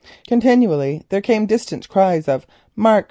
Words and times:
Continually 0.25 1.03
there 1.09 1.21
came 1.21 1.45
distant 1.45 1.87
cries 1.87 2.27
of 2.27 2.47
"_Mark! 2.75 2.99